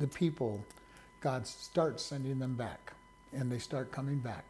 [0.00, 0.64] the people,
[1.20, 2.92] God starts sending them back,
[3.32, 4.44] and they start coming back.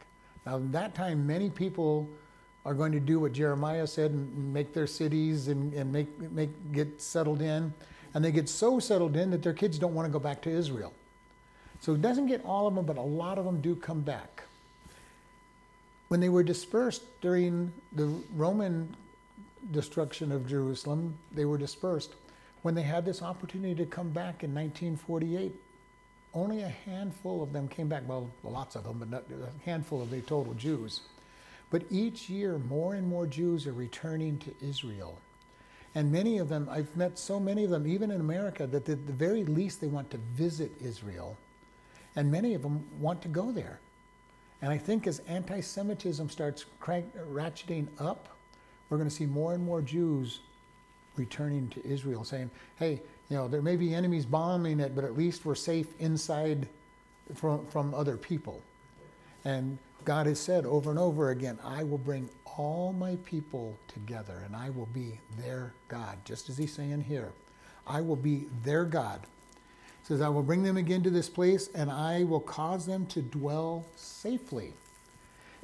[0.45, 2.09] Now, in that time, many people
[2.65, 6.49] are going to do what Jeremiah said and make their cities and, and make, make,
[6.71, 7.71] get settled in.
[8.15, 10.49] And they get so settled in that their kids don't want to go back to
[10.49, 10.93] Israel.
[11.79, 14.43] So it doesn't get all of them, but a lot of them do come back.
[16.07, 18.95] When they were dispersed during the Roman
[19.71, 22.11] destruction of Jerusalem, they were dispersed.
[22.61, 25.53] When they had this opportunity to come back in 1948,
[26.33, 28.03] only a handful of them came back.
[28.07, 31.01] Well, lots of them, but not, a handful of the total Jews.
[31.69, 35.17] But each year, more and more Jews are returning to Israel.
[35.95, 39.05] And many of them, I've met so many of them, even in America, that at
[39.05, 41.37] the very least they want to visit Israel.
[42.15, 43.79] And many of them want to go there.
[44.61, 48.29] And I think as anti Semitism starts crank, ratcheting up,
[48.89, 50.39] we're going to see more and more Jews
[51.15, 55.17] returning to Israel saying, hey, you know, there may be enemies bombing it, but at
[55.17, 56.67] least we're safe inside
[57.35, 58.61] from, from other people.
[59.45, 64.43] And God has said over and over again, I will bring all my people together
[64.45, 67.31] and I will be their God, just as he's saying here.
[67.87, 69.21] I will be their God.
[70.01, 73.05] He says, I will bring them again to this place and I will cause them
[73.07, 74.73] to dwell safely.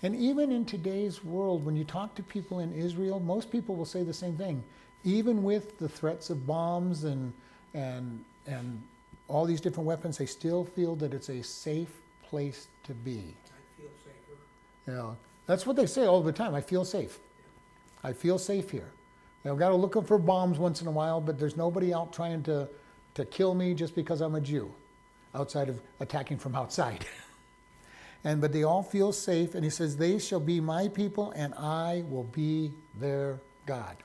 [0.01, 3.85] And even in today's world, when you talk to people in Israel, most people will
[3.85, 4.63] say the same thing.
[5.03, 7.33] Even with the threats of bombs and,
[7.73, 8.81] and, and
[9.27, 13.35] all these different weapons, they still feel that it's a safe place to be.
[13.45, 14.37] I feel safer.
[14.87, 16.55] You know, that's what they say all the time.
[16.55, 17.19] I feel safe.
[18.03, 18.89] I feel safe here.
[19.43, 22.13] Now, I've got to look for bombs once in a while, but there's nobody out
[22.13, 22.67] trying to,
[23.15, 24.71] to kill me just because I'm a Jew,
[25.35, 27.05] outside of attacking from outside.
[28.23, 29.55] and but they all feel safe.
[29.55, 33.97] And he says they shall be my people and i will be their god.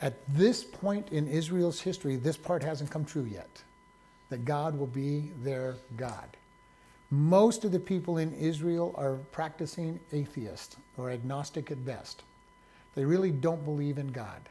[0.00, 3.62] At this point in israel's history this part hasn't come true yet
[4.28, 6.36] that god will be their god.
[7.10, 12.22] Most of the people in israel are practicing atheist or agnostic at best.
[12.94, 14.48] They really don't believe in god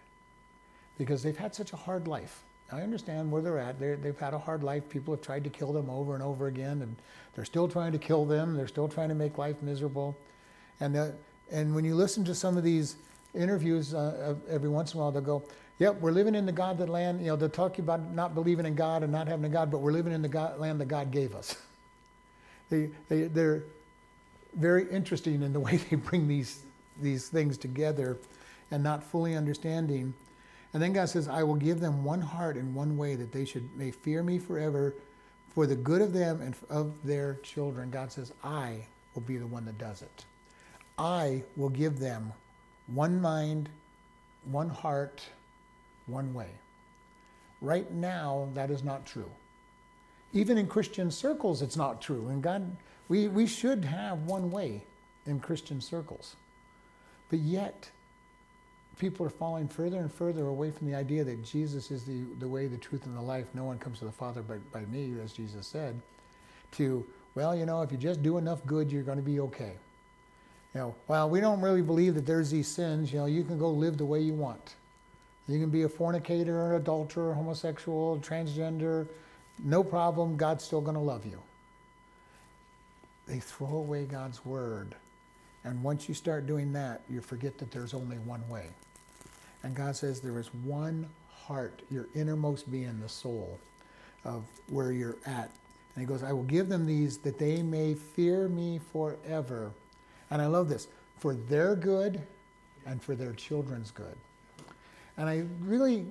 [0.97, 3.79] because they've had such a hard life I understand where they're at.
[3.79, 4.89] they have had a hard life.
[4.89, 6.95] People have tried to kill them over and over again, and
[7.35, 8.55] they're still trying to kill them.
[8.55, 10.17] They're still trying to make life miserable.
[10.79, 11.13] And,
[11.51, 12.95] and when you listen to some of these
[13.35, 15.43] interviews uh, every once in a while, they'll go,
[15.77, 18.65] Yep, we're living in the God that land, you know, they'll talk about not believing
[18.65, 20.87] in God and not having a God, but we're living in the God, land that
[20.87, 21.57] God gave us.
[22.69, 23.63] they, they, they're
[24.55, 26.63] very interesting in the way they bring these,
[27.01, 28.17] these things together
[28.71, 30.13] and not fully understanding
[30.75, 33.45] and then God says, I will give them one heart and one way that they
[33.45, 34.93] should may fear me forever
[35.53, 37.89] for the good of them and of their children.
[37.89, 40.25] God says, I will be the one that does it.
[40.97, 42.33] I will give them
[42.87, 43.69] one mind,
[44.51, 45.25] one heart,
[46.07, 46.49] one way.
[47.61, 49.31] Right now, that is not true.
[50.33, 52.27] Even in Christian circles, it's not true.
[52.27, 52.75] And God,
[53.07, 54.83] we, we should have one way
[55.25, 56.35] in Christian circles.
[57.29, 57.91] But yet,
[58.97, 62.47] people are falling further and further away from the idea that Jesus is the, the
[62.47, 63.45] way, the truth, and the life.
[63.53, 65.99] No one comes to the Father but by me, as Jesus said,
[66.73, 67.05] to,
[67.35, 69.73] well, you know, if you just do enough good, you're going to be okay.
[70.73, 73.11] You know, well, we don't really believe that there's these sins.
[73.11, 74.75] You know, you can go live the way you want.
[75.47, 79.07] You can be a fornicator, an adulterer, homosexual, transgender,
[79.63, 80.37] no problem.
[80.37, 81.39] God's still going to love you.
[83.27, 84.95] They throw away God's word.
[85.65, 88.67] And once you start doing that, you forget that there's only one way.
[89.63, 93.59] And God says there is one heart, your innermost being, the soul
[94.23, 95.49] of where you're at.
[95.95, 99.71] And he goes, I will give them these that they may fear me forever.
[100.29, 102.21] And I love this for their good
[102.85, 104.15] and for their children's good.
[105.17, 106.05] And I really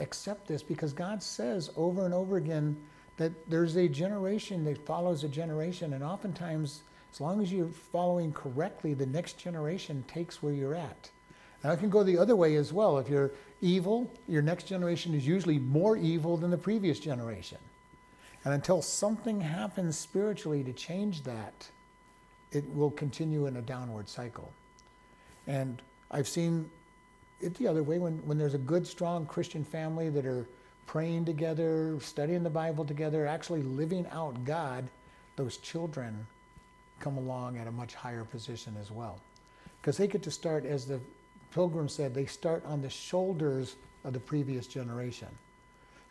[0.00, 2.76] accept this because God says over and over again
[3.18, 6.82] that there's a generation that follows a generation, and oftentimes,
[7.16, 11.10] as long as you're following correctly, the next generation takes where you're at.
[11.62, 12.98] And I can go the other way as well.
[12.98, 13.30] If you're
[13.62, 17.56] evil, your next generation is usually more evil than the previous generation.
[18.44, 21.66] And until something happens spiritually to change that,
[22.52, 24.52] it will continue in a downward cycle.
[25.46, 26.70] And I've seen
[27.40, 30.46] it the other way when, when there's a good, strong Christian family that are
[30.86, 34.90] praying together, studying the Bible together, actually living out God,
[35.36, 36.26] those children
[37.00, 39.18] come along at a much higher position as well.
[39.80, 41.00] Because they get to start, as the
[41.52, 45.28] pilgrim said, they start on the shoulders of the previous generation.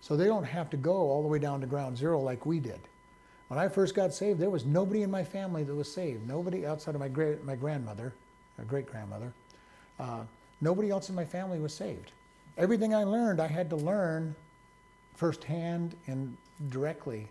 [0.02, 2.60] So they don't have to go all the way down to ground zero like we
[2.60, 2.80] did.
[3.48, 6.28] When I first got saved, there was nobody in my family that was saved.
[6.28, 8.14] Nobody outside of my great my grandmother,
[8.58, 9.32] my great grandmother.
[10.00, 10.22] Uh,
[10.62, 12.12] nobody else in my family was saved.
[12.58, 14.36] Everything I learned, I had to learn
[15.16, 16.36] firsthand and
[16.70, 17.28] directly.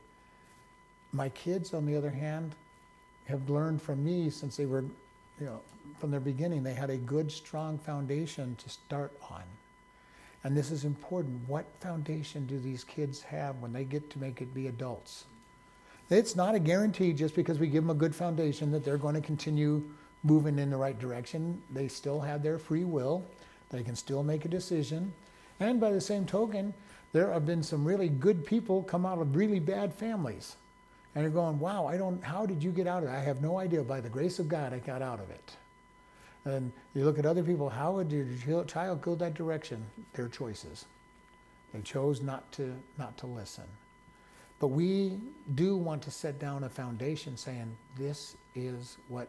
[1.13, 2.55] My kids, on the other hand,
[3.27, 4.83] have learned from me since they were,
[5.41, 5.61] you know,
[5.99, 6.63] from their beginning.
[6.63, 9.43] They had a good, strong foundation to start on.
[10.45, 11.41] And this is important.
[11.49, 15.25] What foundation do these kids have when they get to make it be adults?
[16.11, 19.15] It's not a guarantee just because we give them a good foundation that they're going
[19.15, 19.83] to continue
[20.23, 21.63] moving in the right direction.
[21.73, 23.25] They still have their free will.
[23.71, 25.13] They can still make a decision.
[25.61, 26.75] And by the same token,
[27.13, 30.57] there have been some really good people come out of really bad families.
[31.15, 33.13] And you're going, wow, I don't, how did you get out of it?
[33.13, 33.83] I have no idea.
[33.83, 35.57] By the grace of God, I got out of it.
[36.45, 39.85] And you look at other people, how would your child go that direction?
[40.13, 40.87] Their choices.
[41.73, 43.65] They chose not to, not to listen.
[44.59, 45.19] But we
[45.55, 49.29] do want to set down a foundation saying, this is what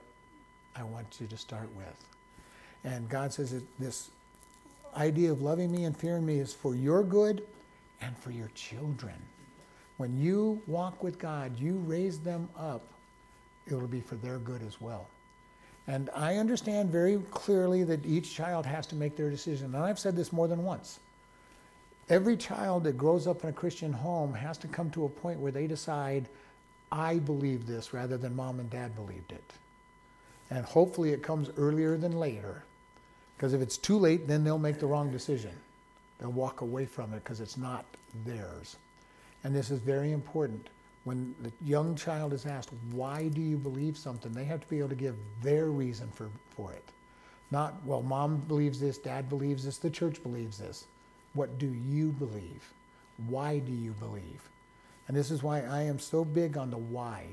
[0.76, 1.96] I want you to start with.
[2.84, 4.10] And God says that this
[4.96, 7.44] idea of loving me and fearing me is for your good
[8.02, 9.16] and for your children.
[9.98, 12.82] When you walk with God, you raise them up,
[13.68, 15.08] it will be for their good as well.
[15.88, 19.68] And I understand very clearly that each child has to make their decision.
[19.68, 21.00] And I've said this more than once.
[22.10, 25.40] Every child that grows up in a Christian home has to come to a point
[25.40, 26.28] where they decide,
[26.92, 29.54] I believe this rather than mom and dad believed it.
[30.50, 32.64] And hopefully it comes earlier than later.
[33.36, 35.52] Because if it's too late, then they'll make the wrong decision.
[36.20, 37.86] They'll walk away from it because it's not
[38.26, 38.78] theirs.
[39.46, 40.70] And this is very important.
[41.04, 44.80] When the young child is asked, why do you believe something, they have to be
[44.80, 46.84] able to give their reason for, for it.
[47.52, 50.86] Not, well, mom believes this, dad believes this, the church believes this.
[51.36, 52.74] What do you believe?
[53.28, 54.50] Why do you believe?
[55.08, 57.28] And this is why I am so big on the why.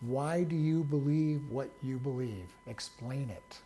[0.00, 2.48] Why do you believe what you believe?
[2.66, 3.58] Explain it.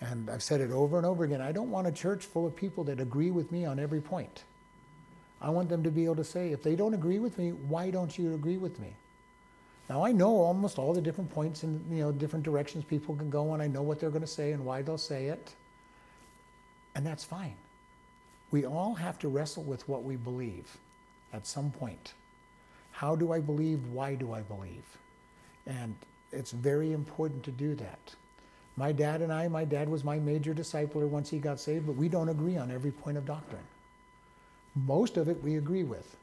[0.00, 1.40] And I've said it over and over again.
[1.40, 4.42] I don't want a church full of people that agree with me on every point.
[5.44, 7.90] I want them to be able to say, if they don't agree with me, why
[7.90, 8.94] don't you agree with me?
[9.90, 13.28] Now I know almost all the different points and you know different directions people can
[13.28, 15.54] go, and I know what they're going to say and why they'll say it,
[16.94, 17.56] and that's fine.
[18.52, 20.78] We all have to wrestle with what we believe
[21.34, 22.14] at some point.
[22.92, 23.80] How do I believe?
[23.92, 24.86] Why do I believe?
[25.66, 25.94] And
[26.32, 28.14] it's very important to do that.
[28.76, 31.96] My dad and I, my dad was my major discipler once he got saved, but
[31.96, 33.62] we don't agree on every point of doctrine.
[34.74, 36.16] Most of it we agree with.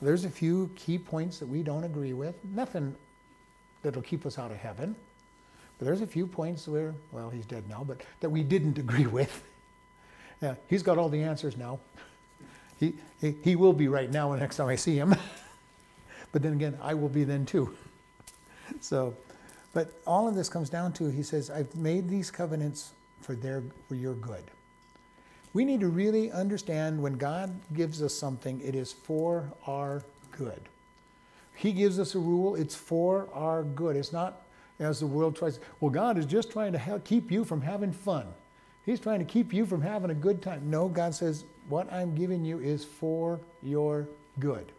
[0.00, 2.36] There's a few key points that we don't agree with.
[2.44, 2.94] Nothing
[3.82, 4.94] that'll keep us out of heaven.
[5.78, 9.06] But there's a few points where, well, he's dead now, but that we didn't agree
[9.06, 9.42] with.
[10.42, 11.78] yeah, he's got all the answers now.
[12.78, 15.14] He, he, he will be right now the next time I see him.
[16.32, 17.74] but then again, I will be then too.
[18.82, 19.16] So,
[19.72, 22.90] but all of this comes down to, he says, I've made these covenants
[23.22, 24.44] for, their, for your good.
[25.54, 30.60] We need to really understand when God gives us something, it is for our good.
[31.54, 33.96] He gives us a rule, it's for our good.
[33.96, 34.42] It's not
[34.78, 38.26] as the world tries, well, God is just trying to keep you from having fun.
[38.86, 40.70] He's trying to keep you from having a good time.
[40.70, 44.72] No, God says, what I'm giving you is for your good.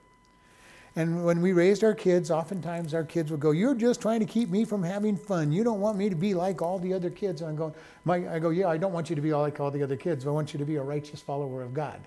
[0.99, 4.25] And when we raised our kids, oftentimes our kids would go, You're just trying to
[4.25, 5.49] keep me from having fun.
[5.49, 7.39] You don't want me to be like all the other kids.
[7.39, 9.81] And I'm going, I go, Yeah, I don't want you to be like all the
[9.81, 10.27] other kids.
[10.27, 12.01] I want you to be a righteous follower of God.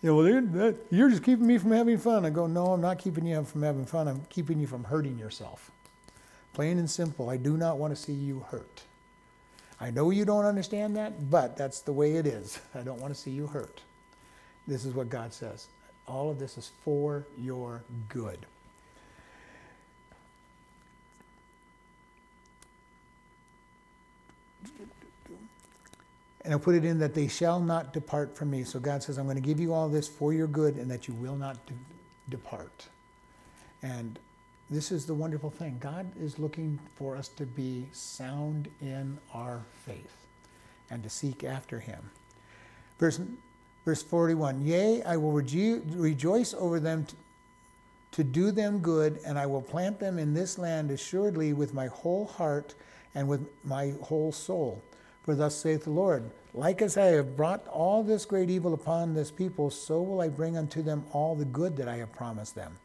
[0.00, 2.24] Yeah, well, you're, you're just keeping me from having fun.
[2.24, 4.08] I go, No, I'm not keeping you from having fun.
[4.08, 5.70] I'm keeping you from hurting yourself.
[6.54, 7.28] Plain and simple.
[7.28, 8.84] I do not want to see you hurt.
[9.82, 12.58] I know you don't understand that, but that's the way it is.
[12.74, 13.82] I don't want to see you hurt.
[14.66, 15.66] This is what God says.
[16.08, 18.38] All of this is for your good.
[26.44, 28.64] And I put it in that they shall not depart from me.
[28.64, 31.06] So God says, I'm going to give you all this for your good and that
[31.06, 31.74] you will not de-
[32.30, 32.86] depart.
[33.82, 34.18] And
[34.70, 35.76] this is the wonderful thing.
[35.78, 40.26] God is looking for us to be sound in our faith
[40.90, 42.10] and to seek after Him.
[42.98, 43.20] Verse,
[43.88, 47.16] verse 41 Yea, I will rejo- rejoice over them to,
[48.12, 51.86] to do them good, and I will plant them in this land assuredly with my
[51.86, 52.74] whole heart
[53.14, 54.82] and with my whole soul.
[55.22, 59.14] For thus saith the Lord, like as I have brought all this great evil upon
[59.14, 62.54] this people, so will I bring unto them all the good that I have promised
[62.54, 62.76] them.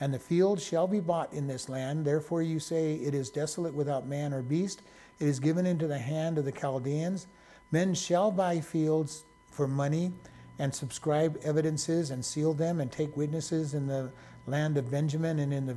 [0.00, 2.06] And the field shall be bought in this land.
[2.06, 4.80] Therefore you say, It is desolate without man or beast.
[5.20, 7.26] It is given into the hand of the Chaldeans.
[7.70, 10.12] Men shall buy fields for money
[10.58, 14.10] and subscribe evidences and seal them and take witnesses in the
[14.46, 15.76] land of Benjamin and in the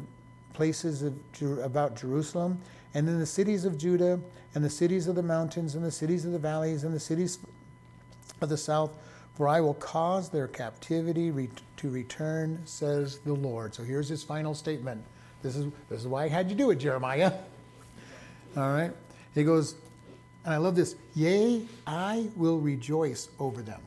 [0.54, 1.14] places of,
[1.64, 2.60] about Jerusalem
[2.94, 4.20] and in the cities of Judah
[4.56, 7.40] and the cities of the mountains and the cities of the valleys and the cities
[8.42, 8.92] of the south,
[9.36, 13.76] for I will cause their captivity to return, says the Lord.
[13.76, 15.04] So here's his final statement.
[15.42, 17.32] This is, this is why I had you do it, Jeremiah.
[18.58, 18.92] All right.
[19.36, 19.76] He goes,
[20.46, 23.82] and I love this Yea, I will rejoice over them.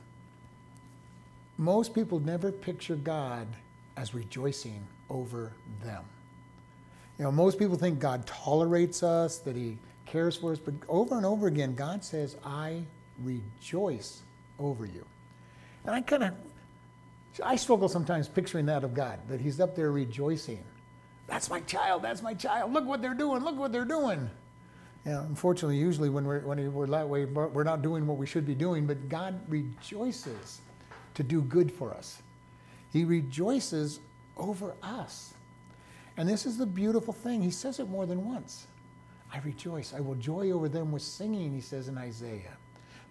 [1.59, 3.47] Most people never picture God
[3.97, 6.05] as rejoicing over them.
[7.19, 11.17] You know, most people think God tolerates us, that He cares for us, but over
[11.17, 12.83] and over again, God says, I
[13.23, 14.23] rejoice
[14.59, 15.05] over you.
[15.85, 16.35] And I kind of,
[17.45, 20.65] I struggle sometimes picturing that of God, that He's up there rejoicing.
[21.27, 22.73] That's my child, that's my child.
[22.73, 24.29] Look what they're doing, look what they're doing.
[25.05, 28.27] You know, unfortunately, usually when we're, when we're that way, we're not doing what we
[28.27, 30.61] should be doing, but God rejoices
[31.15, 32.23] to do good for us.
[32.93, 34.01] He rejoices
[34.37, 35.35] over us.
[36.17, 37.43] And this is the beautiful thing.
[37.43, 38.67] He says it more than once.
[39.33, 39.95] I rejoice.
[39.95, 42.57] I will joy over them with singing, he says in Isaiah.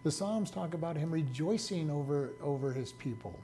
[0.03, 3.37] The Psalms talk about him rejoicing over, over his people.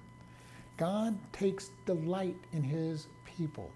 [0.77, 3.71] God takes delight in his people.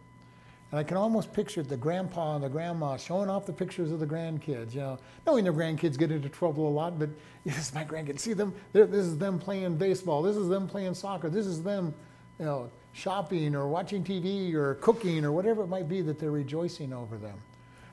[0.71, 3.99] And I can almost picture the grandpa and the grandma showing off the pictures of
[3.99, 4.97] the grandkids, you know,
[5.27, 7.09] knowing their grandkids get into trouble a lot, but
[7.45, 8.19] this is my grandkids.
[8.19, 10.21] See them, this is them playing baseball.
[10.21, 11.29] This is them playing soccer.
[11.29, 11.93] This is them,
[12.39, 16.31] you know, shopping or watching TV or cooking or whatever it might be that they're
[16.31, 17.37] rejoicing over them.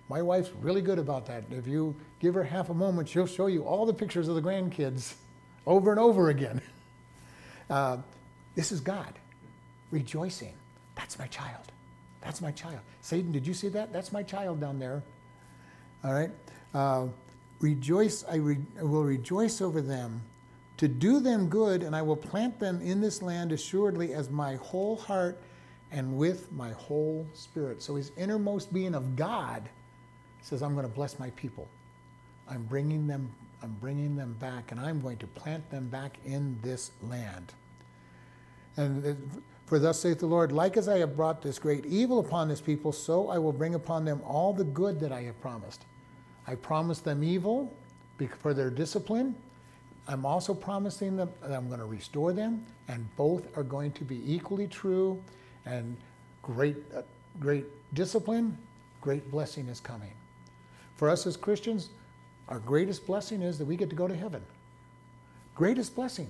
[0.08, 1.44] My wife's really good about that.
[1.50, 4.42] If you give her half a moment, she'll show you all the pictures of the
[4.42, 5.14] grandkids
[5.66, 6.60] over and over again.
[7.70, 7.98] Uh,
[8.54, 9.12] this is God
[9.90, 10.54] rejoicing.
[10.94, 11.70] That's my child.
[12.20, 12.80] That's my child.
[13.00, 13.92] Satan, did you see that?
[13.92, 15.02] That's my child down there.
[16.04, 16.30] All right.
[16.74, 17.06] Uh,
[17.60, 20.22] rejoice, I, re- I will rejoice over them
[20.76, 24.56] to do them good, and I will plant them in this land assuredly as my
[24.56, 25.40] whole heart
[25.90, 27.82] and with my whole spirit.
[27.82, 29.68] So his innermost being of God
[30.42, 31.66] says, I'm going to bless my people.
[32.48, 33.30] I'm bringing them,
[33.62, 37.52] I'm bringing them back, and I'm going to plant them back in this land.
[38.76, 42.48] And for thus saith the Lord, like as I have brought this great evil upon
[42.48, 45.84] this people, so I will bring upon them all the good that I have promised.
[46.46, 47.72] I promised them evil
[48.40, 49.34] for their discipline,
[50.08, 54.04] I'm also promising them that I'm going to restore them, and both are going to
[54.04, 55.22] be equally true.
[55.66, 55.96] And
[56.42, 57.02] great, uh,
[57.38, 58.56] great discipline,
[59.02, 60.10] great blessing is coming.
[60.96, 61.90] For us as Christians,
[62.48, 64.42] our greatest blessing is that we get to go to heaven.
[65.54, 66.28] Greatest blessing.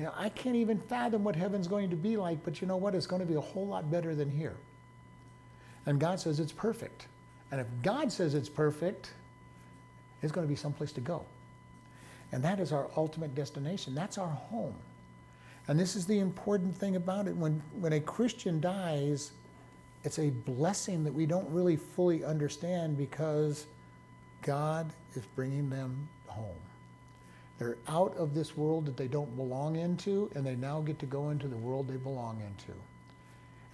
[0.00, 2.78] You know, I can't even fathom what heaven's going to be like, but you know
[2.78, 2.94] what?
[2.94, 4.56] It's going to be a whole lot better than here.
[5.84, 7.06] And God says it's perfect.
[7.52, 9.12] And if God says it's perfect,
[10.22, 11.26] it's going to be someplace to go.
[12.32, 13.94] And that is our ultimate destination.
[13.94, 14.74] That's our home.
[15.68, 17.36] And this is the important thing about it.
[17.36, 19.32] When, when a Christian dies,
[20.02, 23.66] it's a blessing that we don't really fully understand because
[24.40, 26.56] God is bringing them home.
[27.60, 31.06] They're out of this world that they don't belong into, and they now get to
[31.06, 32.72] go into the world they belong into.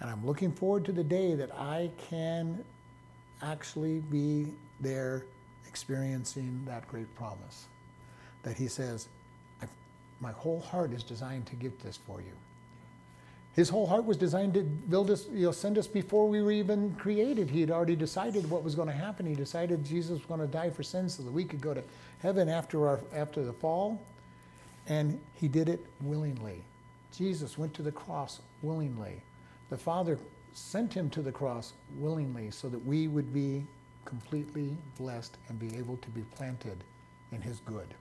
[0.01, 2.65] And I'm looking forward to the day that I can
[3.41, 4.47] actually be
[4.81, 5.23] there
[5.69, 7.67] experiencing that great promise
[8.43, 9.07] that he says,
[10.19, 12.33] My whole heart is designed to give this for you.
[13.53, 16.51] His whole heart was designed to build us, you know, send us before we were
[16.51, 17.49] even created.
[17.49, 19.25] He had already decided what was going to happen.
[19.25, 21.81] He decided Jesus was going to die for sin so that we could go to
[22.21, 24.01] heaven after, our, after the fall.
[24.87, 26.63] And he did it willingly.
[27.11, 29.21] Jesus went to the cross willingly.
[29.69, 30.17] The Father
[30.53, 33.65] sent him to the cross willingly so that we would be
[34.05, 36.83] completely blessed and be able to be planted
[37.31, 37.93] in his good.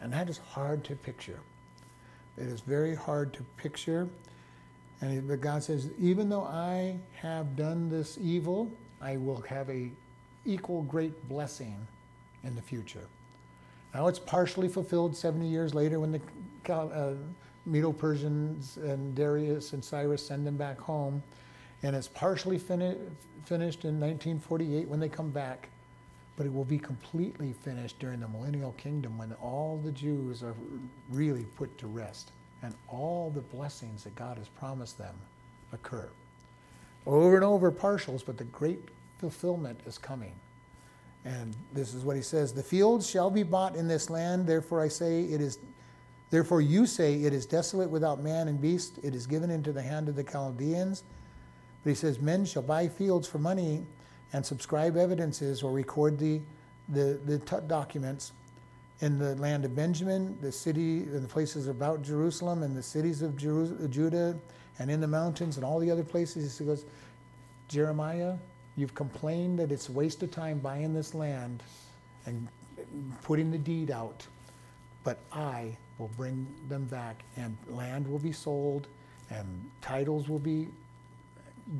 [0.00, 1.40] And that is hard to picture.
[2.36, 4.08] It is very hard to picture.
[5.00, 8.70] And but God says, even though I have done this evil,
[9.00, 9.90] I will have a
[10.44, 11.76] equal great blessing
[12.44, 13.06] in the future.
[13.94, 17.14] Now it's partially fulfilled 70 years later when the uh,
[17.66, 21.22] Medo-Persians and Darius and Cyrus send them back home.
[21.82, 22.96] And it's partially fini-
[23.44, 25.68] finished in 1948 when they come back,
[26.36, 30.54] but it will be completely finished during the millennial kingdom when all the Jews are
[31.10, 32.32] really put to rest
[32.62, 35.14] and all the blessings that God has promised them
[35.72, 36.08] occur.
[37.06, 38.80] Over and over partials, but the great
[39.18, 40.32] fulfillment is coming.
[41.28, 44.80] And this is what he says The fields shall be bought in this land, therefore
[44.80, 45.58] I say it is
[46.30, 49.82] therefore you say it is desolate without man and beast, it is given into the
[49.82, 51.04] hand of the Chaldeans.
[51.84, 53.84] But he says, Men shall buy fields for money
[54.32, 56.40] and subscribe evidences or record the,
[56.88, 58.32] the, the t- documents
[59.00, 63.22] in the land of Benjamin, the city, and the places about Jerusalem, and the cities
[63.22, 64.36] of Jeru- Judah,
[64.78, 66.58] and in the mountains, and all the other places.
[66.58, 66.84] He goes,
[67.68, 68.34] Jeremiah,
[68.78, 71.62] you've complained that it's waste of time buying this land
[72.26, 72.48] and
[73.22, 74.26] putting the deed out,
[75.04, 78.86] but I will bring them back, and land will be sold,
[79.30, 80.68] and titles will be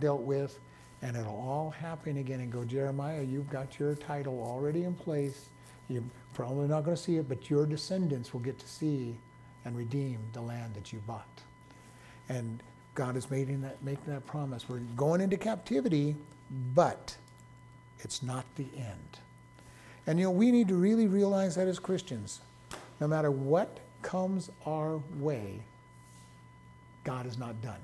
[0.01, 0.59] dealt with,
[1.03, 2.41] and it'll all happen again.
[2.41, 5.51] And go, Jeremiah, you've got your title already in place.
[5.89, 6.03] You're
[6.35, 9.17] probably not going to see it, but your descendants will get to see
[9.65, 11.27] and redeem the land that you bought.
[12.29, 12.63] And
[12.95, 14.69] God is making that, making that promise.
[14.69, 16.17] We're going into captivity,
[16.75, 17.17] but
[18.01, 19.19] it's not the end.
[20.07, 22.41] And you know, we need to really realize that as Christians.
[23.01, 25.61] No matter what comes our way,
[27.05, 27.81] God is not done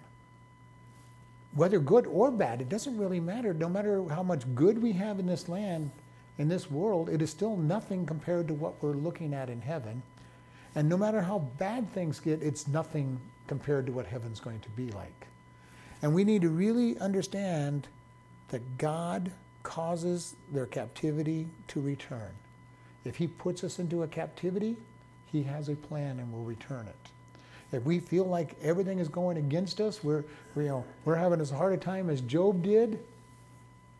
[1.55, 3.55] whether good or bad, it doesn't really matter.
[3.55, 5.91] No matter how much good we have in this land,
[6.39, 10.03] in this world, it is still nothing compared to what we're looking at in heaven.
[10.75, 14.71] And no matter how bad things get, it's nothing compared to what heaven's going to
[14.71, 15.27] be like.
[16.03, 17.87] And we need to really understand
[18.55, 19.33] that God
[19.65, 22.31] causes their captivity to return.
[23.05, 24.77] If He puts us into a captivity,
[25.27, 27.75] He has a plan and will return it.
[27.77, 30.23] If we feel like everything is going against us, we're,
[30.55, 33.01] you know, we're having as hard a time as Job did,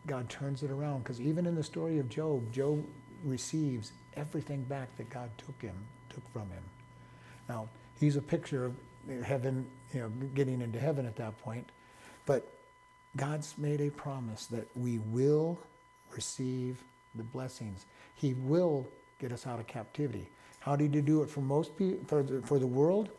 [0.07, 0.99] God turns it around.
[0.99, 2.81] Because even in the story of Job, Job
[3.25, 5.75] receives everything back that God took him,
[6.07, 6.63] took from him.
[7.49, 7.67] Now,
[7.99, 8.73] he's a picture of
[9.25, 11.69] heaven, you know, getting into heaven at that point.
[12.25, 12.54] But
[13.17, 15.57] God's made a promise that we will
[16.11, 16.83] receive
[17.15, 17.85] the blessings.
[18.15, 18.87] He will
[19.19, 20.27] get us out of captivity.
[20.59, 23.09] How did he do it for most people, for the, for the world?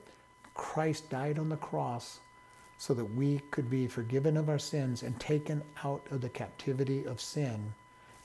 [0.54, 2.20] Christ died on the cross
[2.78, 7.04] so that we could be forgiven of our sins and taken out of the captivity
[7.04, 7.72] of sin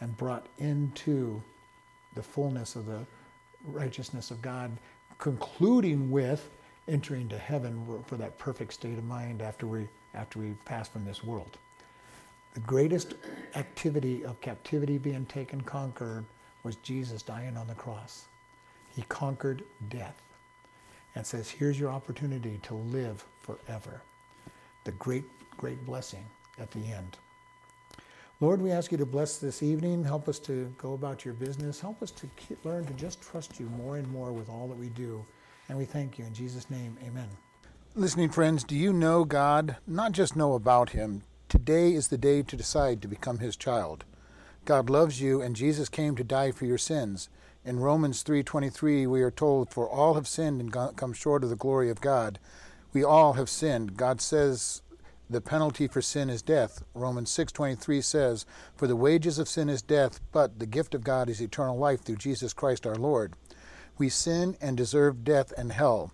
[0.01, 1.41] and brought into
[2.15, 3.05] the fullness of the
[3.65, 4.71] righteousness of God,
[5.19, 6.49] concluding with
[6.87, 11.05] entering to heaven for that perfect state of mind after we after we pass from
[11.05, 11.57] this world.
[12.53, 13.13] The greatest
[13.55, 16.25] activity of captivity being taken conquered
[16.63, 18.25] was Jesus dying on the cross.
[18.93, 20.21] He conquered death
[21.15, 24.01] and says, Here's your opportunity to live forever.
[24.83, 25.23] The great,
[25.57, 26.25] great blessing
[26.59, 27.17] at the end.
[28.39, 30.03] Lord, we ask you to bless this evening.
[30.03, 31.79] Help us to go about your business.
[31.79, 34.77] Help us to keep, learn to just trust you more and more with all that
[34.77, 35.23] we do.
[35.69, 36.25] And we thank you.
[36.25, 37.29] In Jesus' name, amen.
[37.93, 39.75] Listening friends, do you know God?
[39.85, 41.23] Not just know about him.
[41.49, 44.05] Today is the day to decide to become his child.
[44.63, 47.27] God loves you, and Jesus came to die for your sins.
[47.65, 51.57] In Romans 3:23 we are told for all have sinned and come short of the
[51.57, 52.39] glory of God.
[52.93, 53.97] We all have sinned.
[53.97, 54.81] God says
[55.29, 56.85] the penalty for sin is death.
[56.93, 61.27] Romans 6:23 says, "For the wages of sin is death, but the gift of God
[61.27, 63.33] is eternal life through Jesus Christ our Lord."
[63.97, 66.13] We sin and deserve death and hell.